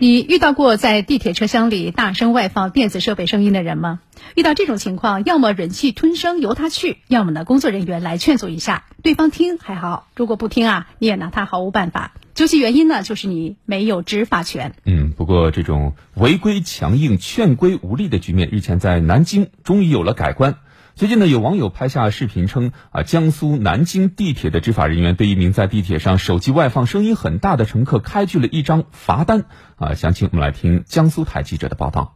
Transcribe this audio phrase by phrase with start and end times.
[0.00, 4.00] 你遇到过在地铁车厢里大声外放电子设备声音的人吗？
[4.34, 12.12] 遇到这种情况，要么忍气吞声由他去，要么呢工作人员来劝阻一下，对方听还好，如果不听啊，你也拿他毫无办法。
[12.34, 14.74] 究其原因呢，就是你没有执法权。
[14.84, 20.56] 嗯，不过这种违规强硬、劝规无力的局面，日前在南京终于有了改观。
[20.96, 29.46] 最近呢，有网友拍下视频称，啊，江苏南京地铁的执法人员对一名在地铁上手机外放声音很大的乘客开具了一张罚单。
[29.74, 32.14] 啊，详情我们来听江苏台记者的报道。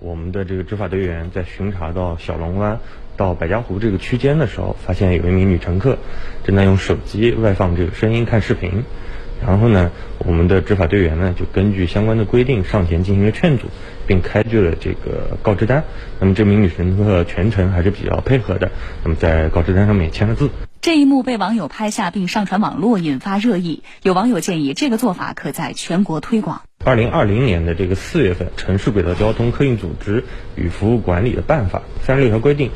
[0.00, 2.80] 我们的这个执法队员在巡查到小龙湾
[3.16, 5.98] 到百家湖这个区间的时候，发现有一名女乘客
[6.42, 8.82] 正在用手机外放这个声音看视频。
[9.44, 13.66] 然后呢，我们的执法队员呢就根据相关的规定上前进行了劝阻，
[14.06, 15.84] 并开具了这个告知单。
[16.20, 18.70] 那么这名女乘客全程还是比较配合的，
[19.04, 20.50] 那么在告知单上面签了字。
[20.80, 23.82] 这一幕被网友拍下并上传网络，引发热议。
[24.02, 26.62] 有网友建议，这个做法可在全国推广。
[26.86, 30.22] 二零二零年的这个四月份，《城市轨道交通客运组织
[30.54, 32.70] 与服务管理的办法》三十六条规定，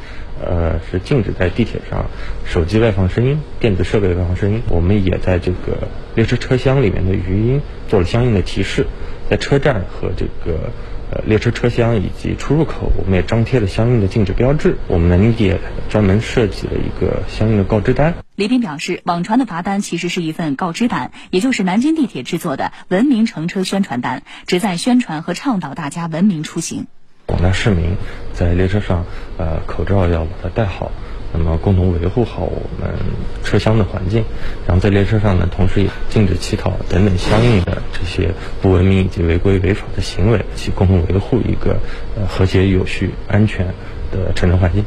[0.44, 2.06] 呃，是禁止在地铁上
[2.44, 4.62] 手机外放声音、电子设备外放声音。
[4.68, 7.60] 我们也在这个列车车厢里面的语音
[7.90, 8.86] 做了相应的提示，
[9.28, 10.70] 在车站和这个。
[11.12, 14.76] 呃，列车车厢以及出入口，我们也张贴了相应的禁止标志。
[14.86, 18.14] 我们呢也专门设计了一个相应的告知单。
[18.36, 26.86] 李斌表示，网传的罚单其实是一份告知单，也就是南京地铁制作的文明乘车宣传单，旨在宣传和倡导大家文明出行。
[27.26, 27.96] 广大市民
[28.32, 29.04] 在列车上，
[29.36, 30.92] 呃，口罩要把它戴好。
[31.32, 32.92] 那么，共同维护好我们
[33.44, 34.24] 车厢的环境，
[34.66, 41.78] 然后在列车上呢，同时也禁止乞讨等等相应的这些不文明以及违规违法的行为，去共同维护一个
[42.16, 43.64] 呃和谐、有序、安全
[44.10, 44.84] 的乘车环境。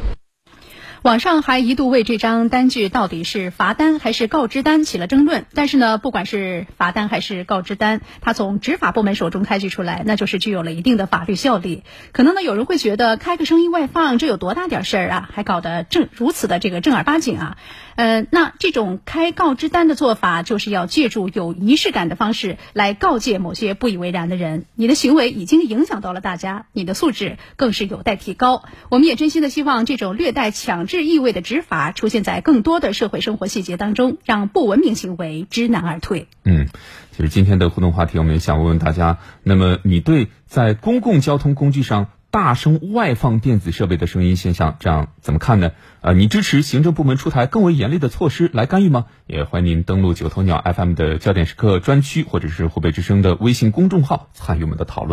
[1.04, 5.46] 网上还一度为这张单据到底是罚单还是告知单起了争论。
[5.54, 11.84] 但是呢，不管是罚单还是告知单，它从执法部门手中开具出来，那就是具有了一定的法律效力。
[12.14, 15.30] 可能呢，有人会觉得开个声音外放，这有多大点事儿啊？
[15.34, 17.58] 还搞得正如此的这个正儿八经啊？
[17.98, 28.64] 呃，那这种开告知单的做法，就是要借助有仪式感的方式来告诫某些不以为然的人，你的行为已经影响到了大家，你的素质更是有待提高。
[28.88, 30.93] 我们也真心的希望这种略带强制。
[31.00, 36.28] 是意味的执法出现在更多的社会生活细节当中，让不文明行为知难而退。
[36.44, 36.68] 嗯，
[37.12, 45.72] 其实今天的互动话题，我们也想问问大家：那么你对在公共交通工具上大声外放电子设备的声音现象，这样怎么看呢？
[46.02, 49.06] 啊，你支持行政部门出台更为严厉的措施来干预吗？
[49.26, 55.12] 也欢迎您登录九头鸟 FM 的焦点时刻专区，或者是湖北之声的微信公众号参与我们的讨论。